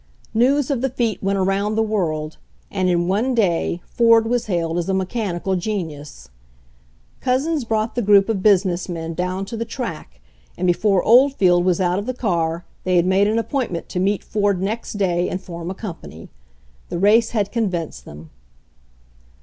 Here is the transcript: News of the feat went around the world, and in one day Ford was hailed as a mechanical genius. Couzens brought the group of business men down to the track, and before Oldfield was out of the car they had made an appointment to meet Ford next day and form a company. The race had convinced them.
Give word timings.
News 0.33 0.71
of 0.71 0.81
the 0.81 0.89
feat 0.89 1.21
went 1.21 1.37
around 1.37 1.75
the 1.75 1.83
world, 1.83 2.37
and 2.71 2.89
in 2.89 3.07
one 3.07 3.35
day 3.35 3.83
Ford 3.85 4.25
was 4.25 4.47
hailed 4.47 4.79
as 4.79 4.89
a 4.89 4.95
mechanical 4.95 5.55
genius. 5.55 6.29
Couzens 7.21 7.63
brought 7.67 7.93
the 7.93 8.01
group 8.01 8.27
of 8.27 8.41
business 8.41 8.89
men 8.89 9.13
down 9.13 9.45
to 9.45 9.55
the 9.55 9.63
track, 9.63 10.19
and 10.57 10.65
before 10.65 11.03
Oldfield 11.03 11.63
was 11.63 11.79
out 11.79 11.99
of 11.99 12.07
the 12.07 12.15
car 12.15 12.65
they 12.83 12.95
had 12.95 13.05
made 13.05 13.27
an 13.27 13.37
appointment 13.37 13.89
to 13.89 13.99
meet 13.99 14.23
Ford 14.23 14.59
next 14.59 14.93
day 14.93 15.29
and 15.29 15.39
form 15.39 15.69
a 15.69 15.75
company. 15.75 16.29
The 16.89 16.97
race 16.97 17.29
had 17.29 17.51
convinced 17.51 18.03
them. 18.03 18.31